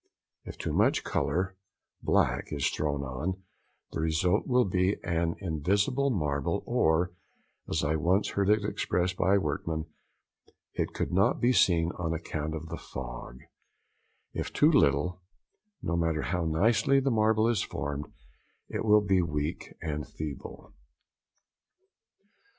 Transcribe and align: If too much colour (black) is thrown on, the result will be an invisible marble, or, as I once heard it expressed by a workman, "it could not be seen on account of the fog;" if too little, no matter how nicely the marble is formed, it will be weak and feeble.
If 0.45 0.57
too 0.57 0.73
much 0.73 1.03
colour 1.03 1.55
(black) 2.01 2.45
is 2.51 2.67
thrown 2.71 3.03
on, 3.03 3.43
the 3.91 3.99
result 3.99 4.47
will 4.47 4.65
be 4.65 4.95
an 5.03 5.35
invisible 5.37 6.09
marble, 6.09 6.63
or, 6.65 7.11
as 7.69 7.83
I 7.83 7.97
once 7.97 8.29
heard 8.29 8.49
it 8.49 8.65
expressed 8.65 9.15
by 9.15 9.35
a 9.35 9.39
workman, 9.39 9.85
"it 10.73 10.95
could 10.95 11.11
not 11.11 11.39
be 11.39 11.53
seen 11.53 11.91
on 11.99 12.15
account 12.15 12.55
of 12.55 12.69
the 12.69 12.77
fog;" 12.79 13.41
if 14.33 14.51
too 14.51 14.71
little, 14.71 15.21
no 15.83 15.95
matter 15.95 16.23
how 16.23 16.45
nicely 16.45 16.99
the 16.99 17.11
marble 17.11 17.47
is 17.47 17.61
formed, 17.61 18.11
it 18.69 18.83
will 18.83 19.01
be 19.01 19.21
weak 19.21 19.71
and 19.83 20.07
feeble. 20.07 20.73